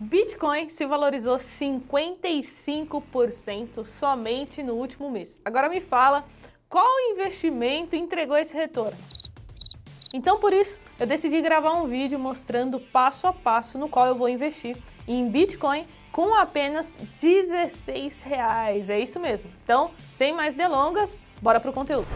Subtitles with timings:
[0.00, 5.40] Bitcoin se valorizou 55% somente no último mês.
[5.44, 6.24] Agora me fala,
[6.68, 8.96] qual investimento entregou esse retorno?
[10.14, 14.14] Então por isso eu decidi gravar um vídeo mostrando passo a passo no qual eu
[14.14, 14.76] vou investir
[15.06, 18.88] em Bitcoin com apenas 16 reais.
[18.88, 19.50] É isso mesmo.
[19.64, 22.06] Então, sem mais delongas, bora pro conteúdo.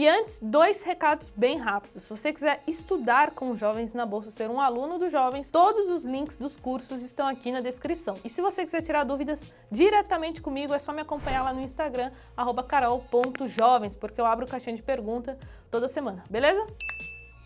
[0.00, 2.04] E antes, dois recados bem rápidos.
[2.04, 6.06] Se você quiser estudar com jovens na bolsa, ser um aluno dos jovens, todos os
[6.06, 8.16] links dos cursos estão aqui na descrição.
[8.24, 12.10] E se você quiser tirar dúvidas diretamente comigo, é só me acompanhar lá no Instagram,
[12.66, 15.38] carol.jovens, porque eu abro caixinha de pergunta
[15.70, 16.66] toda semana, beleza?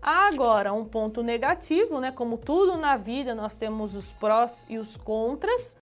[0.00, 2.10] Agora, um ponto negativo, né?
[2.10, 5.76] Como tudo na vida, nós temos os prós e os contras.